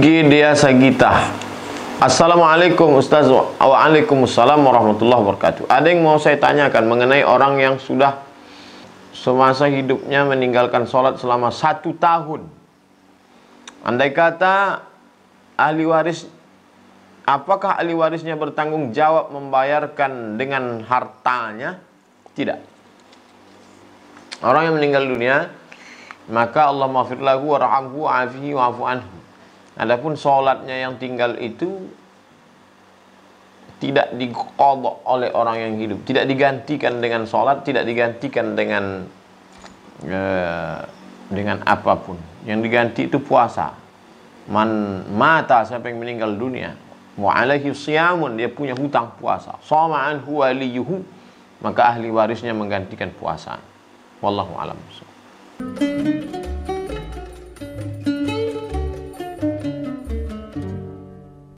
[0.00, 1.28] Dea Sagita.
[2.00, 3.28] Assalamualaikum Ustaz.
[3.60, 5.68] Waalaikumsalam warahmatullahi wabarakatuh.
[5.68, 8.24] Ada yang mau saya tanyakan mengenai orang yang sudah
[9.12, 12.48] semasa hidupnya meninggalkan sholat selama satu tahun.
[13.84, 14.80] Andai kata
[15.60, 16.24] ahli waris,
[17.28, 21.84] apakah ahli warisnya bertanggung jawab membayarkan dengan hartanya?
[22.32, 22.58] Tidak.
[24.40, 25.52] Orang yang meninggal dunia,
[26.32, 29.21] maka Allah maafir lahu warhamhu wa'afihi wa'afu anhu.
[29.76, 31.88] Adapun sholatnya yang tinggal itu
[33.80, 39.08] tidak dikodok oleh orang yang hidup, tidak digantikan dengan sholat, tidak digantikan dengan
[40.06, 40.78] uh,
[41.26, 42.14] dengan apa pun.
[42.46, 43.74] Yang diganti itu puasa.
[44.46, 46.74] Man mata siapa yang meninggal dunia,
[47.14, 47.34] wa
[47.74, 49.58] siyamun dia punya hutang puasa.
[49.62, 51.22] Sama anhu waliyuhu
[51.62, 53.62] maka ahli warisnya menggantikan puasa.
[54.18, 54.78] Wallahu a'lam.